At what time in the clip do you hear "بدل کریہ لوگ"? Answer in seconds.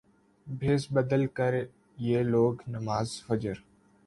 0.93-2.53